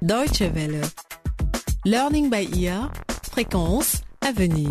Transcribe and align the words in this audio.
Deutsche 0.00 0.42
Welle. 0.42 0.80
Learning 1.84 2.30
by 2.30 2.48
ear. 2.56 2.92
Fréquence 3.32 4.02
à 4.20 4.30
venir. 4.30 4.70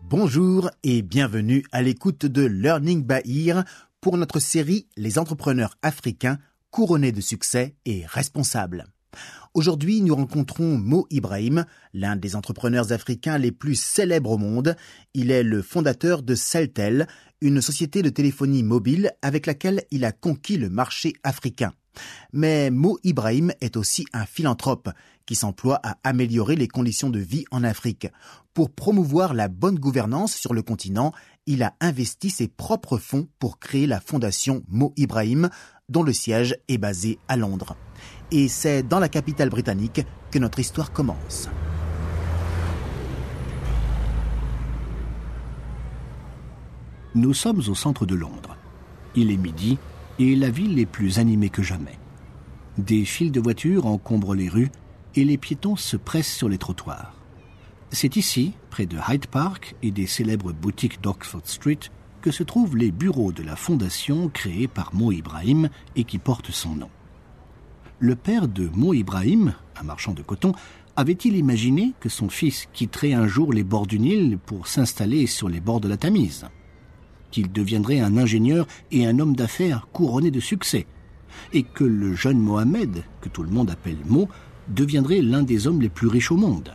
Bonjour 0.00 0.70
et 0.82 1.02
bienvenue 1.02 1.66
à 1.72 1.82
l'écoute 1.82 2.24
de 2.24 2.46
Learning 2.46 3.04
by 3.06 3.20
Ear 3.26 3.64
pour 4.00 4.16
notre 4.16 4.40
série 4.40 4.88
Les 4.96 5.18
entrepreneurs 5.18 5.76
africains 5.82 6.38
couronnés 6.70 7.12
de 7.12 7.20
succès 7.20 7.76
et 7.84 8.06
responsables. 8.06 8.86
Aujourd'hui, 9.54 10.02
nous 10.02 10.14
rencontrons 10.14 10.76
Mo 10.76 11.06
Ibrahim, 11.10 11.64
l'un 11.94 12.16
des 12.16 12.36
entrepreneurs 12.36 12.92
africains 12.92 13.38
les 13.38 13.52
plus 13.52 13.74
célèbres 13.74 14.32
au 14.32 14.38
monde. 14.38 14.76
Il 15.14 15.30
est 15.30 15.42
le 15.42 15.62
fondateur 15.62 16.22
de 16.22 16.34
Celtel, 16.34 17.06
une 17.40 17.62
société 17.62 18.02
de 18.02 18.10
téléphonie 18.10 18.62
mobile 18.62 19.12
avec 19.22 19.46
laquelle 19.46 19.84
il 19.90 20.04
a 20.04 20.12
conquis 20.12 20.58
le 20.58 20.68
marché 20.68 21.14
africain. 21.22 21.72
Mais 22.32 22.70
Mo 22.70 22.98
Ibrahim 23.02 23.52
est 23.60 23.76
aussi 23.76 24.04
un 24.12 24.26
philanthrope 24.26 24.90
qui 25.24 25.34
s'emploie 25.34 25.80
à 25.82 25.96
améliorer 26.04 26.56
les 26.56 26.68
conditions 26.68 27.10
de 27.10 27.18
vie 27.18 27.44
en 27.50 27.64
Afrique. 27.64 28.08
Pour 28.54 28.70
promouvoir 28.70 29.34
la 29.34 29.48
bonne 29.48 29.78
gouvernance 29.78 30.34
sur 30.34 30.54
le 30.54 30.62
continent, 30.62 31.12
il 31.46 31.62
a 31.62 31.74
investi 31.80 32.30
ses 32.30 32.48
propres 32.48 32.98
fonds 32.98 33.28
pour 33.38 33.58
créer 33.58 33.86
la 33.86 34.00
fondation 34.00 34.62
Mo 34.68 34.92
Ibrahim, 34.96 35.50
dont 35.88 36.02
le 36.02 36.12
siège 36.12 36.56
est 36.68 36.78
basé 36.78 37.18
à 37.28 37.36
Londres. 37.36 37.76
Et 38.32 38.48
c'est 38.48 38.82
dans 38.82 38.98
la 38.98 39.08
capitale 39.08 39.50
britannique 39.50 40.02
que 40.30 40.38
notre 40.38 40.58
histoire 40.58 40.92
commence. 40.92 41.48
Nous 47.14 47.32
sommes 47.32 47.62
au 47.68 47.74
centre 47.74 48.04
de 48.04 48.14
Londres. 48.14 48.56
Il 49.14 49.30
est 49.30 49.38
midi 49.38 49.78
et 50.18 50.36
la 50.36 50.50
ville 50.50 50.78
est 50.78 50.86
plus 50.86 51.18
animée 51.18 51.48
que 51.48 51.62
jamais. 51.62 51.98
Des 52.78 53.04
files 53.06 53.32
de 53.32 53.40
voitures 53.40 53.86
encombrent 53.86 54.34
les 54.34 54.50
rues 54.50 54.70
et 55.14 55.24
les 55.24 55.38
piétons 55.38 55.76
se 55.76 55.96
pressent 55.96 56.34
sur 56.34 56.48
les 56.48 56.58
trottoirs. 56.58 57.14
C'est 57.90 58.16
ici, 58.16 58.52
près 58.68 58.84
de 58.84 58.98
Hyde 59.08 59.28
Park 59.28 59.76
et 59.82 59.90
des 59.90 60.06
célèbres 60.06 60.52
boutiques 60.52 61.00
d'Oxford 61.00 61.42
Street, 61.44 61.78
que 62.20 62.30
se 62.30 62.42
trouvent 62.42 62.76
les 62.76 62.90
bureaux 62.90 63.32
de 63.32 63.42
la 63.42 63.56
fondation 63.56 64.28
créée 64.28 64.68
par 64.68 64.94
Mo 64.94 65.12
Ibrahim 65.12 65.70
et 65.94 66.04
qui 66.04 66.18
porte 66.18 66.50
son 66.50 66.74
nom. 66.74 66.90
Le 67.98 68.14
père 68.14 68.46
de 68.46 68.68
Mo 68.74 68.92
Ibrahim, 68.92 69.54
un 69.80 69.82
marchand 69.82 70.12
de 70.12 70.20
coton, 70.20 70.52
avait-il 70.96 71.34
imaginé 71.34 71.94
que 71.98 72.10
son 72.10 72.28
fils 72.28 72.68
quitterait 72.74 73.14
un 73.14 73.26
jour 73.26 73.54
les 73.54 73.64
bords 73.64 73.86
du 73.86 73.98
Nil 73.98 74.36
pour 74.36 74.66
s'installer 74.66 75.26
sur 75.26 75.48
les 75.48 75.60
bords 75.60 75.80
de 75.80 75.88
la 75.88 75.96
Tamise? 75.96 76.44
Qu'il 77.30 77.50
deviendrait 77.50 78.00
un 78.00 78.18
ingénieur 78.18 78.66
et 78.90 79.06
un 79.06 79.18
homme 79.18 79.34
d'affaires 79.34 79.88
couronné 79.94 80.30
de 80.30 80.40
succès? 80.40 80.86
Et 81.54 81.62
que 81.62 81.84
le 81.84 82.14
jeune 82.14 82.38
Mohamed, 82.38 83.02
que 83.22 83.30
tout 83.30 83.42
le 83.42 83.50
monde 83.50 83.70
appelle 83.70 84.04
Mo, 84.04 84.28
deviendrait 84.68 85.22
l'un 85.22 85.42
des 85.42 85.66
hommes 85.66 85.80
les 85.80 85.88
plus 85.88 86.08
riches 86.08 86.30
au 86.30 86.36
monde? 86.36 86.74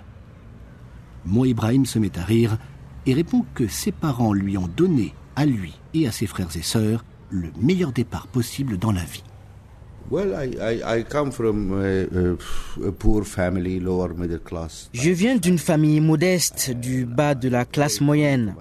Mo 1.27 1.45
Ibrahim 1.45 1.85
se 1.85 1.99
met 1.99 2.17
à 2.17 2.23
rire 2.23 2.57
et 3.05 3.13
répond 3.13 3.45
que 3.53 3.67
ses 3.67 3.91
parents 3.91 4.33
lui 4.33 4.57
ont 4.57 4.69
donné, 4.75 5.13
à 5.35 5.45
lui 5.45 5.75
et 5.93 6.07
à 6.07 6.11
ses 6.11 6.25
frères 6.25 6.57
et 6.57 6.63
sœurs, 6.63 7.05
le 7.29 7.51
meilleur 7.61 7.91
départ 7.91 8.25
possible 8.25 8.79
dans 8.79 8.91
la 8.91 9.03
vie. 9.03 9.23
Je 14.93 15.09
viens 15.09 15.35
d'une 15.37 15.57
famille 15.57 15.99
modeste 15.99 16.71
du 16.71 17.05
bas 17.05 17.35
de 17.35 17.49
la 17.49 17.65
classe 17.65 18.01
moyenne 18.01 18.55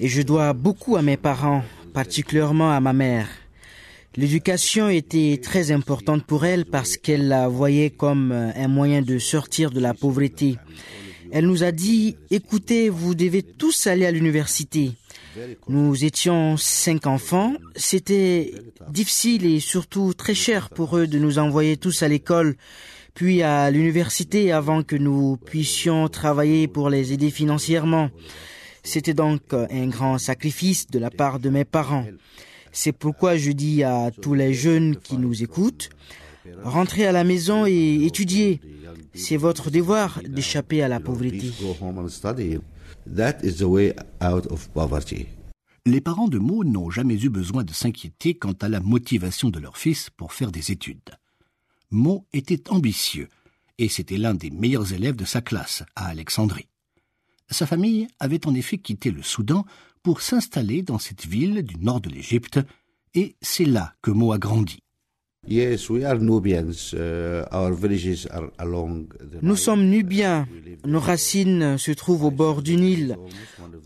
et 0.00 0.08
je 0.08 0.22
dois 0.22 0.52
beaucoup 0.52 0.96
à 0.96 1.02
mes 1.02 1.16
parents, 1.16 1.62
particulièrement 1.92 2.72
à 2.72 2.80
ma 2.80 2.92
mère. 2.92 3.28
L'éducation 4.16 4.88
était 4.88 5.38
très 5.42 5.70
importante 5.70 6.24
pour 6.24 6.46
elle 6.46 6.64
parce 6.64 6.96
qu'elle 6.96 7.28
la 7.28 7.48
voyait 7.48 7.90
comme 7.90 8.32
un 8.32 8.68
moyen 8.68 9.02
de 9.02 9.18
sortir 9.18 9.70
de 9.70 9.80
la 9.80 9.92
pauvreté. 9.92 10.56
Elle 11.32 11.46
nous 11.46 11.64
a 11.64 11.72
dit, 11.72 12.16
écoutez, 12.30 12.88
vous 12.88 13.14
devez 13.14 13.42
tous 13.42 13.86
aller 13.86 14.06
à 14.06 14.10
l'université. 14.10 14.92
Nous 15.68 16.04
étions 16.04 16.56
cinq 16.56 17.06
enfants. 17.06 17.54
C'était 17.74 18.54
difficile 18.90 19.46
et 19.46 19.60
surtout 19.60 20.14
très 20.14 20.34
cher 20.34 20.70
pour 20.70 20.96
eux 20.96 21.06
de 21.06 21.18
nous 21.18 21.38
envoyer 21.38 21.76
tous 21.76 22.02
à 22.02 22.08
l'école, 22.08 22.56
puis 23.14 23.42
à 23.42 23.70
l'université 23.70 24.52
avant 24.52 24.82
que 24.82 24.96
nous 24.96 25.36
puissions 25.36 26.08
travailler 26.08 26.68
pour 26.68 26.90
les 26.90 27.12
aider 27.12 27.30
financièrement. 27.30 28.10
C'était 28.82 29.14
donc 29.14 29.42
un 29.52 29.88
grand 29.88 30.18
sacrifice 30.18 30.86
de 30.86 30.98
la 30.98 31.10
part 31.10 31.40
de 31.40 31.50
mes 31.50 31.64
parents. 31.64 32.06
C'est 32.72 32.92
pourquoi 32.92 33.36
je 33.36 33.50
dis 33.52 33.82
à 33.82 34.10
tous 34.10 34.34
les 34.34 34.54
jeunes 34.54 34.96
qui 34.96 35.16
nous 35.16 35.42
écoutent, 35.42 35.90
rentrez 36.62 37.06
à 37.06 37.12
la 37.12 37.24
maison 37.24 37.66
et 37.66 38.04
étudiez. 38.04 38.60
C'est 39.14 39.36
votre 39.36 39.70
devoir 39.70 40.20
d'échapper 40.28 40.82
à 40.82 40.88
la 40.88 41.00
pauvreté. 41.00 41.50
Les 45.86 46.00
parents 46.00 46.28
de 46.28 46.38
Mo 46.38 46.64
n'ont 46.64 46.90
jamais 46.90 47.22
eu 47.22 47.28
besoin 47.28 47.62
de 47.62 47.72
s'inquiéter 47.72 48.34
quant 48.34 48.54
à 48.60 48.68
la 48.68 48.80
motivation 48.80 49.50
de 49.50 49.60
leur 49.60 49.76
fils 49.76 50.10
pour 50.10 50.32
faire 50.32 50.50
des 50.50 50.72
études. 50.72 51.16
Mo 51.90 52.26
était 52.32 52.70
ambitieux 52.70 53.28
et 53.78 53.88
c'était 53.88 54.18
l'un 54.18 54.34
des 54.34 54.50
meilleurs 54.50 54.92
élèves 54.92 55.16
de 55.16 55.24
sa 55.24 55.40
classe 55.40 55.84
à 55.94 56.06
Alexandrie. 56.06 56.68
Sa 57.48 57.66
famille 57.66 58.08
avait 58.18 58.46
en 58.46 58.54
effet 58.54 58.78
quitté 58.78 59.10
le 59.10 59.22
Soudan 59.22 59.64
pour 60.02 60.20
s'installer 60.20 60.82
dans 60.82 60.98
cette 60.98 61.26
ville 61.26 61.62
du 61.62 61.76
nord 61.76 62.00
de 62.00 62.10
l'Égypte 62.10 62.58
et 63.14 63.36
c'est 63.40 63.64
là 63.64 63.94
que 64.02 64.10
Mo 64.10 64.32
a 64.32 64.38
grandi. 64.38 64.82
Nous 69.42 69.56
sommes 69.56 69.86
Nubiens. 69.86 70.48
Nos 70.84 71.00
racines 71.00 71.78
se 71.78 71.92
trouvent 71.92 72.24
au 72.24 72.30
bord 72.30 72.62
du 72.62 72.76
Nil. 72.76 73.16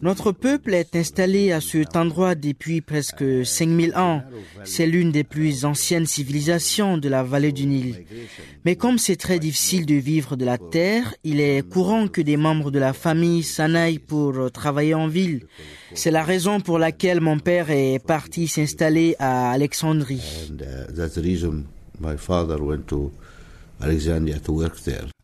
Notre 0.02 0.32
peuple 0.32 0.74
est 0.74 0.96
installé 0.96 1.52
à 1.52 1.60
cet 1.60 1.96
endroit 1.96 2.34
depuis 2.34 2.80
presque 2.80 3.24
5000 3.44 3.94
ans. 3.96 4.22
C'est 4.64 4.86
l'une 4.86 5.12
des 5.12 5.24
plus 5.24 5.64
anciennes 5.66 6.06
civilisations 6.06 6.96
de 6.96 7.08
la 7.08 7.22
vallée 7.22 7.52
du 7.52 7.66
Nil. 7.66 8.06
Mais 8.64 8.76
comme 8.76 8.98
c'est 8.98 9.16
très 9.16 9.38
difficile 9.38 9.84
de 9.84 9.94
vivre 9.94 10.36
de 10.36 10.44
la 10.46 10.56
terre, 10.56 11.14
il 11.24 11.40
est 11.40 11.66
courant 11.68 12.08
que 12.08 12.22
des 12.22 12.38
membres 12.38 12.70
de 12.70 12.78
la 12.78 12.94
famille 12.94 13.42
s'en 13.42 13.74
aillent 13.74 13.98
pour 13.98 14.50
travailler 14.50 14.94
en 14.94 15.08
ville. 15.08 15.46
C'est 15.94 16.10
la 16.10 16.22
raison 16.22 16.60
pour 16.60 16.78
laquelle 16.78 17.20
mon 17.20 17.38
père 17.38 17.70
est 17.70 17.98
parti 17.98 18.46
s'installer 18.46 19.16
à 19.18 19.50
Alexandrie. 19.50 20.22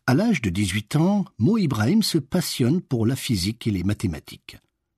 À 0.05 0.13
l'âge 0.13 0.41
de 0.41 0.49
18 0.49 0.95
ans, 0.97 1.25
Mo 1.37 1.57
Ibrahim 1.57 2.03
se 2.03 2.17
passionne 2.17 2.81
pour 2.81 3.05
la 3.05 3.15
physique 3.15 3.65
et 3.67 3.71
les 3.71 3.83
mathématiques. 3.83 4.57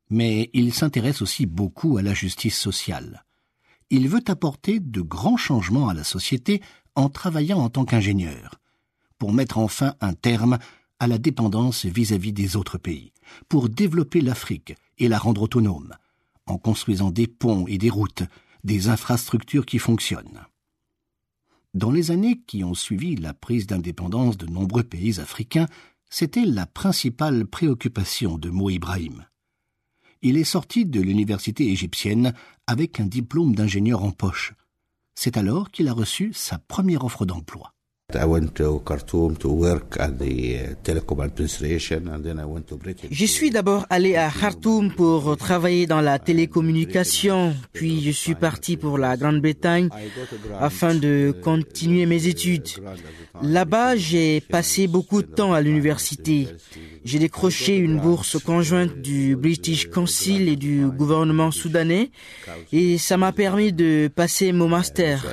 Mais 0.10 0.50
il 0.54 0.74
s'intéresse 0.74 1.22
aussi 1.22 1.46
beaucoup 1.46 1.98
à 1.98 2.02
la 2.02 2.14
justice 2.14 2.58
sociale. 2.58 3.26
Il 3.92 4.10
veut 4.10 4.24
apporter 4.28 4.80
de 4.80 5.02
grands 5.02 5.38
changements 5.38 5.90
à 5.90 5.94
la 5.94 6.04
société 6.04 6.62
en 6.96 7.10
travaillant 7.10 7.60
en 7.60 7.70
tant 7.70 7.86
qu'ingénieur, 7.86 8.60
pour 9.20 9.34
mettre 9.34 9.60
enfin 9.60 9.94
un 10.02 10.14
terme 10.14 10.58
à 11.00 11.08
la 11.08 11.18
dépendance 11.18 11.86
vis-à-vis 11.86 12.34
des 12.34 12.56
autres 12.56 12.78
pays, 12.78 13.14
pour 13.48 13.70
développer 13.70 14.22
l'Afrique 14.22 14.76
et 15.00 15.08
la 15.08 15.18
rendre 15.18 15.44
autonome, 15.44 15.96
en 16.46 16.58
construisant 16.58 17.12
des 17.12 17.28
ponts 17.28 17.66
et 17.68 17.78
des 17.78 17.90
routes, 17.90 18.24
des 18.64 18.90
infrastructures 18.90 19.66
qui 19.66 19.80
fonctionnent. 19.80 20.46
Dans 21.74 21.92
les 21.92 22.12
années 22.12 22.42
qui 22.48 22.64
ont 22.64 22.74
suivi 22.74 23.16
la 23.16 23.34
prise 23.34 23.68
d'indépendance 23.68 24.38
de 24.38 24.48
nombreux 24.48 24.84
pays 24.84 25.20
africains, 25.20 25.68
c'était 26.10 26.46
la 26.46 26.66
principale 26.66 27.46
préoccupation 27.46 28.38
de 28.38 28.50
Mo 28.50 28.70
Ibrahim. 28.70 29.26
Il 30.22 30.36
est 30.36 30.44
sorti 30.44 30.86
de 30.86 31.00
l'université 31.00 31.70
égyptienne 31.72 32.34
avec 32.68 33.00
un 33.00 33.06
diplôme 33.06 33.56
d'ingénieur 33.56 34.04
en 34.04 34.12
poche. 34.12 34.54
C'est 35.16 35.38
alors 35.38 35.70
qu'il 35.70 35.88
a 35.88 35.94
reçu 35.94 36.34
sa 36.34 36.58
première 36.58 37.06
offre 37.06 37.26
d'emploi. 37.26 37.74
Je 43.12 43.26
suis 43.26 43.52
d'abord 43.52 43.86
allé 43.92 44.16
à 44.16 44.32
Khartoum 44.32 44.92
pour 44.92 45.38
travailler 45.38 45.86
dans 45.86 46.02
la 46.02 46.18
télécommunication, 46.18 47.54
puis 47.72 48.02
je 48.02 48.10
suis 48.10 48.34
parti 48.34 48.78
pour 48.78 48.98
la 48.98 49.16
Grande-Bretagne 49.16 49.90
afin 50.60 50.96
de 50.96 51.36
continuer 51.44 52.08
mes 52.08 52.26
études. 52.26 52.68
Là-bas, 53.44 53.96
j'ai 53.96 54.42
passé 54.42 54.88
beaucoup 54.88 55.22
de 55.22 55.28
temps 55.28 55.54
à 55.54 55.62
l'université. 55.62 56.48
J'ai 57.06 57.20
décroché 57.20 57.78
une 57.78 58.00
bourse 58.00 58.42
conjointe 58.44 59.00
du 59.02 59.36
British 59.36 59.88
Council 59.90 60.50
et 60.50 60.56
du 60.56 60.88
gouvernement 60.88 61.52
soudanais 61.52 62.10
et 62.74 62.98
ça 62.98 63.18
m'a 63.18 63.32
permis 63.32 63.72
de 63.72 64.10
passer 64.14 64.52
mon 64.52 64.68
master. 64.68 65.24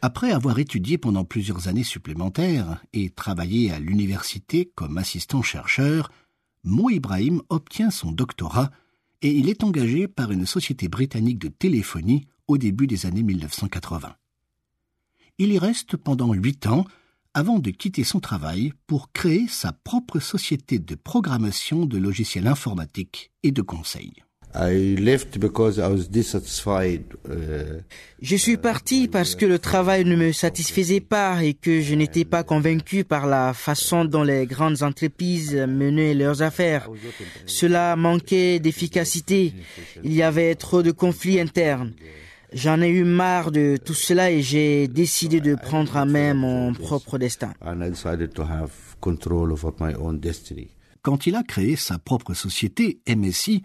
Après 0.00 0.30
avoir 0.30 0.58
étudié 0.58 0.96
pendant 0.96 1.24
plusieurs 1.24 1.66
années 1.66 1.84
supplémentaires 1.84 2.82
et 2.92 3.10
travaillé 3.10 3.72
à 3.72 3.80
l'université 3.80 4.70
comme 4.74 4.96
assistant-chercheur, 4.96 6.10
Mo 6.62 6.90
Ibrahim 6.90 7.42
obtient 7.48 7.90
son 7.90 8.12
doctorat 8.12 8.70
et 9.22 9.32
il 9.32 9.48
est 9.48 9.64
engagé 9.64 10.06
par 10.06 10.30
une 10.30 10.46
société 10.46 10.88
britannique 10.88 11.38
de 11.38 11.48
téléphonie 11.48 12.26
au 12.46 12.58
début 12.58 12.86
des 12.86 13.06
années 13.06 13.22
1980. 13.22 14.14
Il 15.38 15.52
y 15.52 15.58
reste 15.58 15.96
pendant 15.96 16.32
huit 16.32 16.66
ans 16.66 16.84
avant 17.34 17.58
de 17.58 17.70
quitter 17.70 18.04
son 18.04 18.20
travail 18.20 18.72
pour 18.86 19.12
créer 19.12 19.46
sa 19.48 19.72
propre 19.72 20.18
société 20.18 20.78
de 20.78 20.94
programmation 20.94 21.86
de 21.86 21.98
logiciels 21.98 22.46
informatiques 22.46 23.30
et 23.42 23.52
de 23.52 23.62
conseil. 23.62 24.12
Uh, 24.54 24.96
je 28.20 28.36
suis 28.36 28.56
parti 28.56 29.08
parce 29.08 29.34
que 29.34 29.44
le 29.46 29.58
travail 29.58 30.04
ne 30.04 30.16
me 30.16 30.32
satisfaisait 30.32 31.00
pas 31.00 31.44
et 31.44 31.54
que 31.54 31.80
je 31.80 31.94
n'étais 31.94 32.24
pas 32.24 32.42
convaincu 32.42 33.04
par 33.04 33.26
la 33.26 33.52
façon 33.52 34.04
dont 34.04 34.22
les 34.22 34.46
grandes 34.46 34.82
entreprises 34.82 35.54
menaient 35.54 36.14
leurs 36.14 36.42
affaires. 36.42 36.88
Cela 37.46 37.94
manquait 37.96 38.58
d'efficacité. 38.58 39.52
Il 40.02 40.14
y 40.14 40.22
avait 40.22 40.54
trop 40.54 40.82
de 40.82 40.92
conflits 40.92 41.40
internes. 41.40 41.92
J'en 42.52 42.80
ai 42.80 42.88
eu 42.88 43.04
marre 43.04 43.50
de 43.50 43.76
tout 43.76 43.94
cela 43.94 44.30
et 44.30 44.40
j'ai 44.40 44.88
décidé 44.88 45.40
de 45.40 45.54
prendre 45.54 45.98
à 45.98 46.06
main 46.06 46.32
mon 46.32 46.72
propre 46.72 47.18
destin. 47.18 47.52
Quand 51.02 51.26
il 51.26 51.36
a 51.36 51.42
créé 51.42 51.76
sa 51.76 51.98
propre 51.98 52.34
société, 52.34 53.00
MSI, 53.06 53.62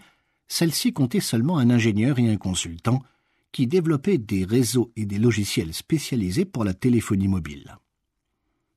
celle-ci 0.48 0.92
comptait 0.92 1.20
seulement 1.20 1.58
un 1.58 1.70
ingénieur 1.70 2.18
et 2.18 2.30
un 2.30 2.36
consultant 2.36 3.02
qui 3.52 3.66
développaient 3.66 4.18
des 4.18 4.44
réseaux 4.44 4.90
et 4.96 5.06
des 5.06 5.18
logiciels 5.18 5.74
spécialisés 5.74 6.44
pour 6.44 6.64
la 6.64 6.74
téléphonie 6.74 7.28
mobile. 7.28 7.76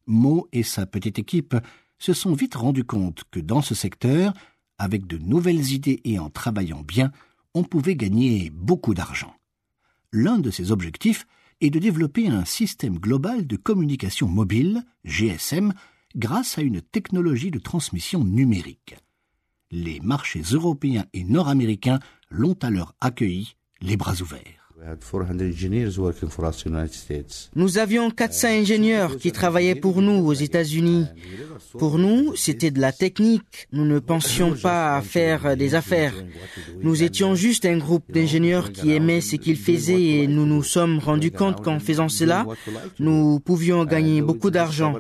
Mo 0.05 0.47
et 0.53 0.63
sa 0.63 0.85
petite 0.85 1.19
équipe 1.19 1.55
se 1.99 2.13
sont 2.13 2.33
vite 2.33 2.55
rendus 2.55 2.83
compte 2.83 3.23
que 3.31 3.39
dans 3.39 3.61
ce 3.61 3.75
secteur, 3.75 4.33
avec 4.77 5.07
de 5.07 5.17
nouvelles 5.17 5.71
idées 5.71 5.99
et 6.03 6.19
en 6.19 6.29
travaillant 6.29 6.83
bien, 6.83 7.11
on 7.53 7.63
pouvait 7.63 7.95
gagner 7.95 8.51
beaucoup 8.51 8.93
d'argent. 8.93 9.33
L'un 10.11 10.37
de 10.37 10.51
ses 10.51 10.71
objectifs 10.71 11.25
est 11.59 11.71
de 11.71 11.79
développer 11.79 12.27
un 12.27 12.45
système 12.45 12.99
global 12.99 13.47
de 13.47 13.57
communication 13.57 14.27
mobile, 14.27 14.83
GSM, 15.05 15.73
grâce 16.15 16.57
à 16.57 16.61
une 16.61 16.81
technologie 16.81 17.51
de 17.51 17.59
transmission 17.59 18.23
numérique. 18.23 18.95
Les 19.71 19.99
marchés 19.99 20.43
européens 20.53 21.05
et 21.13 21.25
nord-américains 21.25 21.99
l'ont 22.29 22.57
alors 22.61 22.95
accueilli 23.01 23.55
les 23.81 23.97
bras 23.97 24.15
ouverts. 24.21 24.71
Nous 27.55 27.77
avions 27.77 28.09
400 28.11 28.47
ingénieurs 28.47 29.17
qui 29.17 29.31
travaillaient 29.33 29.75
pour 29.75 30.01
nous 30.01 30.25
aux 30.25 30.33
États-Unis. 30.33 31.07
Pour 31.77 31.97
nous, 31.97 32.33
c'était 32.35 32.71
de 32.71 32.79
la 32.79 32.93
technique. 32.93 33.67
Nous 33.73 33.83
ne 33.83 33.99
pensions 33.99 34.55
pas 34.55 34.95
à 34.95 35.01
faire 35.01 35.57
des 35.57 35.75
affaires. 35.75 36.13
Nous 36.81 37.03
étions 37.03 37.35
juste 37.35 37.65
un 37.65 37.77
groupe 37.77 38.09
d'ingénieurs 38.09 38.71
qui 38.71 38.93
aimaient 38.93 39.19
ce 39.19 39.35
qu'ils 39.35 39.57
faisaient 39.57 40.01
et 40.01 40.27
nous 40.27 40.45
nous 40.45 40.63
sommes 40.63 40.99
rendus 40.99 41.31
compte 41.31 41.61
qu'en 41.61 41.79
faisant 41.79 42.07
cela, 42.07 42.45
nous 42.99 43.41
pouvions 43.41 43.83
gagner 43.83 44.21
beaucoup 44.21 44.51
d'argent. 44.51 44.95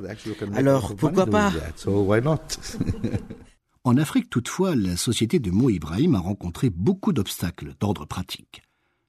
Alors 0.55 0.93
pourquoi 0.95 1.25
pas? 1.25 1.53
En 3.87 3.95
Afrique 3.95 4.29
toutefois, 4.29 4.75
la 4.75 4.97
société 4.97 5.39
de 5.39 5.49
Mo 5.49 5.69
Ibrahim 5.69 6.15
a 6.15 6.19
rencontré 6.19 6.69
beaucoup 6.69 7.13
d'obstacles 7.13 7.71
d'ordre 7.79 8.05
pratique. 8.05 8.61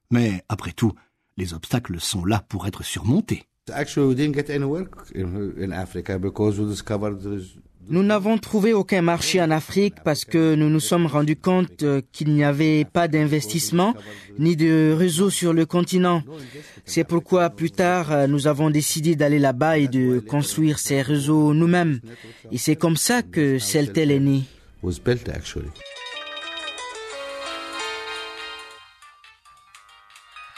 Mais 0.09 0.41
après 0.47 0.71
tout, 0.71 0.93
les 1.35 1.53
obstacles 1.53 1.99
sont 1.99 2.23
là 2.23 2.45
pour 2.47 2.65
être 2.65 2.81
surmontés. 2.81 3.43
Nous 7.89 8.03
n'avons 8.03 8.37
trouvé 8.37 8.71
aucun 8.71 9.01
marché 9.01 9.41
en 9.41 9.51
Afrique 9.51 9.95
parce 10.05 10.23
que 10.23 10.55
nous 10.55 10.69
nous 10.69 10.79
sommes 10.79 11.07
rendus 11.07 11.35
compte 11.35 11.83
euh, 11.83 12.01
qu'il 12.13 12.33
n'y 12.33 12.45
avait 12.45 12.85
pas 12.85 13.09
d'investissement 13.09 13.95
ni 14.37 14.55
de 14.55 14.95
réseau 14.97 15.29
sur 15.29 15.51
le 15.51 15.65
continent. 15.65 16.23
C'est 16.85 17.03
pourquoi 17.03 17.49
plus 17.49 17.71
tard 17.71 18.13
euh, 18.13 18.27
nous 18.27 18.47
avons 18.47 18.69
décidé 18.69 19.17
d'aller 19.17 19.39
là-bas 19.39 19.77
et 19.77 19.89
de 19.89 20.19
construire 20.19 20.79
ces 20.79 21.01
réseaux 21.01 21.53
nous-mêmes. 21.53 21.99
Et 22.53 22.57
c'est 22.57 22.77
comme 22.77 22.95
ça 22.95 23.23
que 23.23 23.59
Celtel 23.59 24.11
est 24.11 24.21
né. 24.21 24.43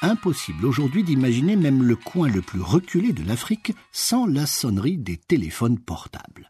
Impossible 0.03 0.65
aujourd'hui 0.65 1.03
d'imaginer 1.03 1.55
même 1.55 1.83
le 1.83 1.95
coin 1.95 2.27
le 2.27 2.41
plus 2.41 2.61
reculé 2.61 3.13
de 3.13 3.23
l'Afrique 3.23 3.73
sans 3.91 4.25
la 4.25 4.45
sonnerie 4.45 4.97
des 4.97 5.17
téléphones 5.17 5.79
portables. 5.79 6.49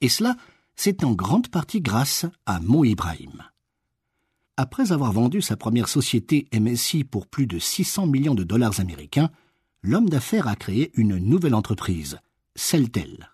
Et 0.00 0.08
cela, 0.08 0.36
c'est 0.76 1.04
en 1.04 1.12
grande 1.12 1.48
partie 1.48 1.80
grâce 1.80 2.26
à 2.46 2.60
Mo 2.60 2.84
Ibrahim. 2.84 3.42
Après 4.56 4.92
avoir 4.92 5.12
vendu 5.12 5.42
sa 5.42 5.56
première 5.56 5.88
société 5.88 6.46
MSI 6.52 7.04
pour 7.04 7.26
plus 7.26 7.46
de 7.46 7.58
600 7.58 8.06
millions 8.06 8.34
de 8.34 8.44
dollars 8.44 8.80
américains, 8.80 9.30
l'homme 9.82 10.08
d'affaires 10.08 10.48
a 10.48 10.56
créé 10.56 10.92
une 10.94 11.16
nouvelle 11.18 11.54
entreprise, 11.54 12.18
Celtel. 12.54 13.31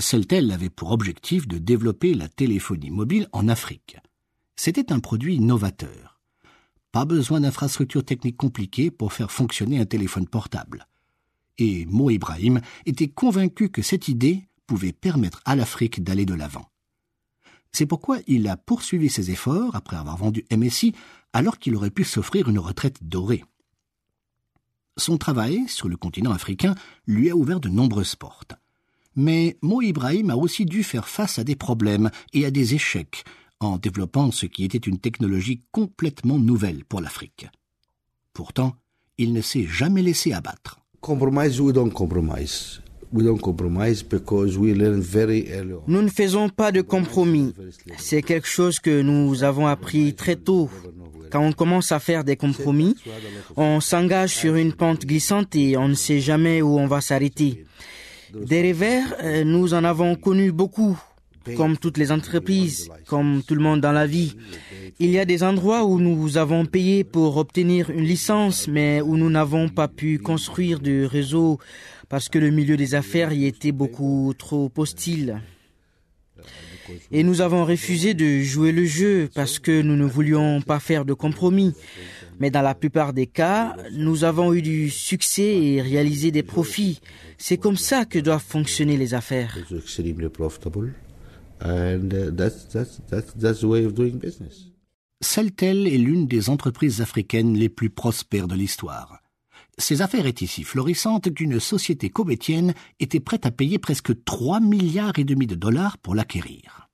Celtel 0.00 0.50
avait 0.50 0.70
pour 0.70 0.90
objectif 0.90 1.46
de 1.46 1.58
développer 1.58 2.14
la 2.14 2.28
téléphonie 2.28 2.90
mobile 2.90 3.28
en 3.32 3.48
Afrique. 3.48 3.96
C'était 4.56 4.92
un 4.92 5.00
produit 5.00 5.38
novateur. 5.38 6.20
Pas 6.90 7.04
besoin 7.04 7.40
d'infrastructures 7.40 8.04
techniques 8.04 8.36
compliquées 8.36 8.90
pour 8.90 9.12
faire 9.12 9.30
fonctionner 9.30 9.78
un 9.78 9.86
téléphone 9.86 10.28
portable. 10.28 10.88
Et 11.58 11.86
Mo 11.86 12.10
Ibrahim 12.10 12.60
était 12.86 13.08
convaincu 13.08 13.68
que 13.68 13.82
cette 13.82 14.08
idée 14.08 14.48
pouvait 14.66 14.92
permettre 14.92 15.40
à 15.44 15.54
l'Afrique 15.54 16.02
d'aller 16.02 16.26
de 16.26 16.34
l'avant. 16.34 16.70
C'est 17.72 17.86
pourquoi 17.86 18.18
il 18.26 18.48
a 18.48 18.56
poursuivi 18.56 19.10
ses 19.10 19.30
efforts 19.30 19.74
après 19.74 19.96
avoir 19.96 20.16
vendu 20.16 20.44
MSI 20.52 20.94
alors 21.32 21.58
qu'il 21.58 21.74
aurait 21.76 21.90
pu 21.90 22.04
s'offrir 22.04 22.48
une 22.48 22.58
retraite 22.58 23.02
dorée. 23.02 23.44
Son 24.96 25.18
travail 25.18 25.68
sur 25.68 25.88
le 25.88 25.96
continent 25.96 26.30
africain 26.30 26.74
lui 27.06 27.30
a 27.30 27.36
ouvert 27.36 27.58
de 27.58 27.68
nombreuses 27.68 28.14
portes. 28.14 28.54
Mais 29.16 29.56
Mo 29.62 29.82
Ibrahim 29.82 30.30
a 30.30 30.36
aussi 30.36 30.64
dû 30.64 30.82
faire 30.82 31.08
face 31.08 31.38
à 31.38 31.44
des 31.44 31.56
problèmes 31.56 32.10
et 32.32 32.44
à 32.44 32.50
des 32.50 32.74
échecs, 32.74 33.24
en 33.60 33.78
développant 33.78 34.30
ce 34.30 34.46
qui 34.46 34.64
était 34.64 34.78
une 34.78 34.98
technologie 34.98 35.60
complètement 35.72 36.38
nouvelle 36.38 36.84
pour 36.84 37.00
l'Afrique. 37.00 37.46
Pourtant, 38.32 38.74
il 39.18 39.32
ne 39.32 39.40
s'est 39.40 39.66
jamais 39.66 40.02
laissé 40.02 40.32
abattre. 40.32 40.80
Nous 45.86 46.02
ne 46.02 46.08
faisons 46.08 46.48
pas 46.48 46.72
de 46.72 46.80
compromis. 46.80 47.54
C'est 47.96 48.22
quelque 48.22 48.48
chose 48.48 48.80
que 48.80 49.02
nous 49.02 49.44
avons 49.44 49.68
appris 49.68 50.14
très 50.14 50.34
tôt. 50.34 50.68
Quand 51.30 51.42
on 51.42 51.52
commence 51.52 51.92
à 51.92 52.00
faire 52.00 52.24
des 52.24 52.36
compromis, 52.36 52.96
on 53.56 53.80
s'engage 53.80 54.34
sur 54.34 54.56
une 54.56 54.72
pente 54.72 55.06
glissante 55.06 55.54
et 55.54 55.76
on 55.76 55.88
ne 55.88 55.94
sait 55.94 56.20
jamais 56.20 56.60
où 56.60 56.78
on 56.78 56.86
va 56.86 57.00
s'arrêter. 57.00 57.66
Des 58.34 58.72
revers, 58.72 59.14
euh, 59.22 59.44
nous 59.44 59.74
en 59.74 59.84
avons 59.84 60.16
connu 60.16 60.52
beaucoup 60.52 60.98
comme 61.56 61.76
toutes 61.76 61.98
les 61.98 62.10
entreprises, 62.10 62.90
comme 63.06 63.42
tout 63.46 63.54
le 63.54 63.60
monde 63.60 63.80
dans 63.80 63.92
la 63.92 64.06
vie. 64.06 64.34
Il 64.98 65.10
y 65.10 65.18
a 65.18 65.24
des 65.24 65.42
endroits 65.42 65.84
où 65.84 66.00
nous 66.00 66.38
avons 66.38 66.64
payé 66.64 67.04
pour 67.04 67.36
obtenir 67.36 67.90
une 67.90 68.04
licence, 68.04 68.66
mais 68.66 69.00
où 69.02 69.16
nous 69.16 69.30
n'avons 69.30 69.68
pas 69.68 69.88
pu 69.88 70.18
construire 70.18 70.80
de 70.80 71.04
réseau 71.04 71.58
parce 72.08 72.28
que 72.28 72.38
le 72.38 72.50
milieu 72.50 72.76
des 72.76 72.94
affaires 72.94 73.32
y 73.32 73.46
était 73.46 73.72
beaucoup 73.72 74.32
trop 74.38 74.70
hostile. 74.76 75.40
Et 77.10 77.22
nous 77.22 77.40
avons 77.40 77.64
refusé 77.64 78.14
de 78.14 78.40
jouer 78.42 78.72
le 78.72 78.84
jeu 78.84 79.28
parce 79.34 79.58
que 79.58 79.82
nous 79.82 79.96
ne 79.96 80.04
voulions 80.04 80.60
pas 80.60 80.80
faire 80.80 81.04
de 81.04 81.12
compromis. 81.14 81.74
Mais 82.40 82.50
dans 82.50 82.62
la 82.62 82.74
plupart 82.74 83.12
des 83.12 83.26
cas, 83.26 83.76
nous 83.92 84.24
avons 84.24 84.52
eu 84.52 84.62
du 84.62 84.90
succès 84.90 85.56
et 85.56 85.82
réalisé 85.82 86.30
des 86.30 86.42
profits. 86.42 87.00
C'est 87.38 87.58
comme 87.58 87.76
ça 87.76 88.04
que 88.04 88.18
doivent 88.18 88.44
fonctionner 88.46 88.96
les 88.96 89.14
affaires. 89.14 89.56
Celtel 95.20 95.86
est 95.86 95.98
l'une 95.98 96.26
des 96.26 96.50
entreprises 96.50 97.00
africaines 97.00 97.56
les 97.56 97.68
plus 97.68 97.90
prospères 97.90 98.48
de 98.48 98.54
l'histoire. 98.54 99.23
Ses 99.78 100.02
affaires 100.02 100.26
étaient 100.26 100.46
si 100.46 100.62
florissantes 100.62 101.32
qu'une 101.34 101.58
société 101.58 102.08
cobétienne 102.08 102.74
était 103.00 103.20
prête 103.20 103.46
à 103.46 103.50
payer 103.50 103.78
presque 103.78 104.24
3 104.24 104.60
milliards 104.60 105.18
et 105.18 105.24
demi 105.24 105.46
de 105.46 105.56
dollars 105.56 105.98
pour 105.98 106.14
l'acquérir. 106.14 106.88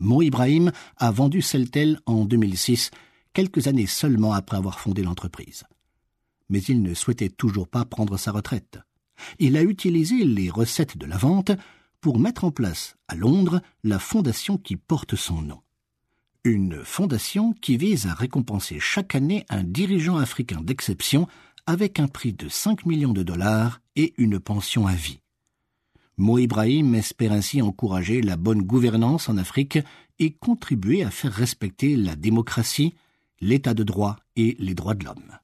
Mo 0.00 0.20
Ibrahim 0.20 0.72
a 0.96 1.12
vendu 1.12 1.42
Celtel 1.42 2.00
en 2.06 2.24
2006, 2.24 2.90
quelques 3.32 3.68
années 3.68 3.86
seulement 3.86 4.32
après 4.32 4.56
avoir 4.56 4.80
fondé 4.80 5.02
l'entreprise. 5.02 5.62
Mais 6.48 6.60
il 6.60 6.82
ne 6.82 6.92
souhaitait 6.92 7.28
toujours 7.28 7.68
pas 7.68 7.84
prendre 7.84 8.16
sa 8.16 8.32
retraite. 8.32 8.78
Il 9.38 9.56
a 9.56 9.62
utilisé 9.62 10.24
les 10.24 10.50
recettes 10.50 10.98
de 10.98 11.06
la 11.06 11.16
vente 11.16 11.52
pour 12.00 12.18
mettre 12.18 12.42
en 12.42 12.50
place 12.50 12.96
à 13.06 13.14
Londres 13.14 13.62
la 13.84 14.00
fondation 14.00 14.58
qui 14.58 14.76
porte 14.76 15.14
son 15.14 15.40
nom. 15.40 15.60
Une 16.42 16.84
fondation 16.84 17.52
qui 17.52 17.76
vise 17.76 18.08
à 18.08 18.14
récompenser 18.14 18.80
chaque 18.80 19.14
année 19.14 19.46
un 19.48 19.62
dirigeant 19.62 20.16
africain 20.16 20.60
d'exception 20.60 21.28
avec 21.66 22.00
un 22.00 22.08
prix 22.08 22.32
de 22.32 22.48
5 22.48 22.86
millions 22.86 23.12
de 23.12 23.22
dollars 23.22 23.80
et 23.96 24.14
une 24.18 24.40
pension 24.40 24.86
à 24.86 24.94
vie. 24.94 25.20
Mo 26.16 26.38
Ibrahim 26.38 26.94
espère 26.94 27.32
ainsi 27.32 27.62
encourager 27.62 28.22
la 28.22 28.36
bonne 28.36 28.62
gouvernance 28.62 29.28
en 29.28 29.36
Afrique 29.38 29.78
et 30.18 30.32
contribuer 30.32 31.02
à 31.02 31.10
faire 31.10 31.32
respecter 31.32 31.96
la 31.96 32.16
démocratie, 32.16 32.94
l'état 33.40 33.74
de 33.74 33.82
droit 33.82 34.18
et 34.36 34.56
les 34.58 34.74
droits 34.74 34.94
de 34.94 35.04
l'homme. 35.04 35.38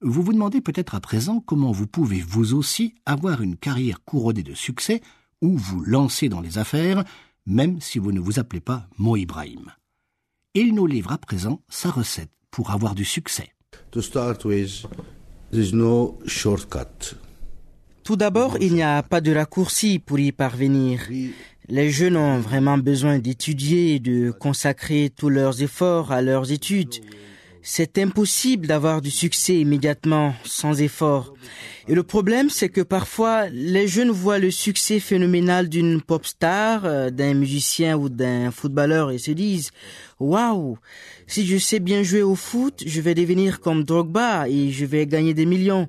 Vous 0.00 0.22
vous 0.22 0.32
demandez 0.32 0.60
peut-être 0.60 0.94
à 0.94 1.00
présent 1.00 1.40
comment 1.40 1.72
vous 1.72 1.86
pouvez 1.86 2.22
vous 2.22 2.54
aussi 2.54 2.94
avoir 3.04 3.42
une 3.42 3.56
carrière 3.56 4.02
couronnée 4.04 4.42
de 4.42 4.54
succès 4.54 5.02
ou 5.42 5.56
vous 5.58 5.82
lancer 5.84 6.28
dans 6.28 6.40
les 6.40 6.56
affaires, 6.56 7.04
même 7.44 7.80
si 7.80 7.98
vous 7.98 8.12
ne 8.12 8.20
vous 8.20 8.38
appelez 8.38 8.60
pas 8.60 8.88
Mo 8.96 9.16
Ibrahim. 9.16 9.72
Il 10.54 10.74
nous 10.74 10.86
livre 10.86 11.12
à 11.12 11.18
présent 11.18 11.60
sa 11.68 11.90
recette 11.90 12.32
pour 12.50 12.70
avoir 12.70 12.94
du 12.94 13.04
succès. 13.04 13.52
Tout 18.04 18.16
d'abord, 18.16 18.56
il 18.60 18.74
n'y 18.74 18.82
a 18.82 19.02
pas 19.02 19.20
de 19.20 19.34
raccourci 19.34 19.98
pour 19.98 20.18
y 20.18 20.32
parvenir. 20.32 21.00
Les 21.68 21.90
jeunes 21.90 22.16
ont 22.16 22.38
vraiment 22.40 22.78
besoin 22.78 23.18
d'étudier 23.18 23.98
de 24.00 24.30
consacrer 24.30 25.12
tous 25.14 25.28
leurs 25.28 25.62
efforts 25.62 26.10
à 26.12 26.22
leurs 26.22 26.50
études. 26.50 26.94
C'est 27.62 27.98
impossible 27.98 28.66
d'avoir 28.66 29.02
du 29.02 29.10
succès 29.10 29.56
immédiatement, 29.56 30.34
sans 30.44 30.80
effort. 30.80 31.34
Et 31.88 31.94
le 31.94 32.02
problème, 32.02 32.48
c'est 32.48 32.70
que 32.70 32.80
parfois, 32.80 33.48
les 33.50 33.86
jeunes 33.86 34.10
voient 34.10 34.38
le 34.38 34.50
succès 34.50 34.98
phénoménal 34.98 35.68
d'une 35.68 36.00
pop 36.00 36.24
star, 36.24 36.86
euh, 36.86 37.10
d'un 37.10 37.34
musicien 37.34 37.98
ou 37.98 38.08
d'un 38.08 38.50
footballeur 38.50 39.10
et 39.10 39.18
se 39.18 39.32
disent, 39.32 39.72
waouh, 40.18 40.78
si 41.26 41.46
je 41.46 41.58
sais 41.58 41.80
bien 41.80 42.02
jouer 42.02 42.22
au 42.22 42.34
foot, 42.34 42.82
je 42.86 43.00
vais 43.02 43.14
devenir 43.14 43.60
comme 43.60 43.84
Drogba 43.84 44.48
et 44.48 44.70
je 44.70 44.86
vais 44.86 45.06
gagner 45.06 45.34
des 45.34 45.46
millions. 45.46 45.88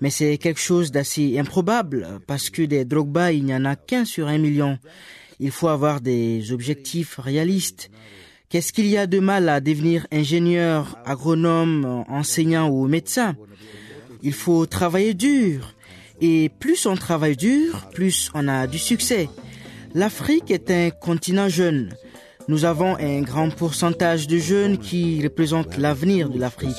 Mais 0.00 0.10
c'est 0.10 0.36
quelque 0.38 0.60
chose 0.60 0.90
d'assez 0.90 1.38
improbable 1.38 2.20
parce 2.26 2.50
que 2.50 2.62
des 2.62 2.84
Drogba, 2.84 3.32
il 3.32 3.44
n'y 3.44 3.54
en 3.54 3.64
a 3.64 3.76
qu'un 3.76 4.04
sur 4.04 4.26
un 4.26 4.38
million. 4.38 4.78
Il 5.38 5.52
faut 5.52 5.68
avoir 5.68 6.00
des 6.00 6.50
objectifs 6.50 7.18
réalistes. 7.18 7.90
Qu'est-ce 8.48 8.72
qu'il 8.72 8.86
y 8.86 8.96
a 8.96 9.06
de 9.06 9.18
mal 9.20 9.50
à 9.50 9.60
devenir 9.60 10.06
ingénieur, 10.10 10.98
agronome, 11.04 12.04
enseignant 12.08 12.70
ou 12.70 12.86
médecin? 12.86 13.36
Il 14.22 14.32
faut 14.32 14.64
travailler 14.64 15.12
dur. 15.12 15.74
Et 16.22 16.50
plus 16.58 16.86
on 16.86 16.96
travaille 16.96 17.36
dur, 17.36 17.88
plus 17.92 18.30
on 18.32 18.48
a 18.48 18.66
du 18.66 18.78
succès. 18.78 19.28
L'Afrique 19.94 20.50
est 20.50 20.70
un 20.70 20.88
continent 20.88 21.50
jeune. 21.50 21.94
Nous 22.48 22.64
avons 22.64 22.96
un 22.96 23.20
grand 23.20 23.50
pourcentage 23.54 24.26
de 24.26 24.38
jeunes 24.38 24.78
qui 24.78 25.22
représentent 25.22 25.76
l'avenir 25.76 26.30
de 26.30 26.38
l'Afrique. 26.38 26.72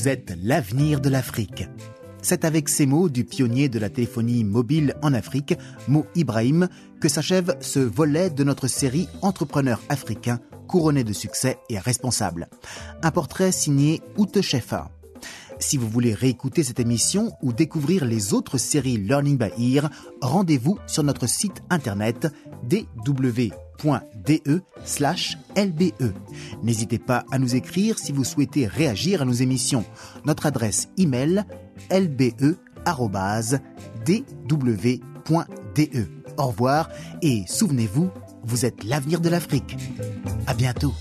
Vous 0.00 0.08
êtes 0.08 0.34
l'avenir 0.42 0.98
de 0.98 1.10
l'Afrique. 1.10 1.68
C'est 2.22 2.46
avec 2.46 2.70
ces 2.70 2.86
mots 2.86 3.10
du 3.10 3.26
pionnier 3.26 3.68
de 3.68 3.78
la 3.78 3.90
téléphonie 3.90 4.44
mobile 4.44 4.94
en 5.02 5.12
Afrique, 5.12 5.52
Mo 5.88 6.06
Ibrahim, 6.14 6.68
que 7.02 7.08
s'achève 7.10 7.54
ce 7.60 7.80
volet 7.80 8.30
de 8.30 8.42
notre 8.42 8.66
série 8.66 9.10
Entrepreneurs 9.20 9.82
africains 9.90 10.40
couronné 10.66 11.04
de 11.04 11.12
succès 11.12 11.58
et 11.68 11.78
responsable. 11.78 12.48
Un 13.02 13.10
portrait 13.10 13.52
signé 13.52 14.00
Oute 14.16 14.40
Shefa. 14.40 14.90
Si 15.58 15.76
vous 15.76 15.90
voulez 15.90 16.14
réécouter 16.14 16.62
cette 16.62 16.80
émission 16.80 17.32
ou 17.42 17.52
découvrir 17.52 18.06
les 18.06 18.32
autres 18.32 18.56
séries 18.56 18.96
Learning 18.96 19.36
by 19.36 19.76
Ear, 19.76 19.90
rendez-vous 20.22 20.78
sur 20.86 21.02
notre 21.02 21.26
site 21.26 21.62
internet 21.68 22.26
dw.de/lbe. 23.84 24.52
N'hésitez 26.62 26.98
pas 26.98 27.24
à 27.30 27.38
nous 27.38 27.54
écrire 27.54 27.98
si 27.98 28.12
vous 28.12 28.24
souhaitez 28.24 28.66
réagir 28.66 29.22
à 29.22 29.24
nos 29.24 29.32
émissions. 29.32 29.84
Notre 30.24 30.46
adresse 30.46 30.88
email 30.98 31.44
lbe@dw.de. 31.90 32.56
Au 36.36 36.46
revoir 36.46 36.88
et 37.22 37.44
souvenez-vous, 37.46 38.10
vous 38.44 38.64
êtes 38.64 38.84
l'avenir 38.84 39.20
de 39.20 39.28
l'Afrique. 39.28 39.76
À 40.46 40.54
bientôt. 40.54 40.94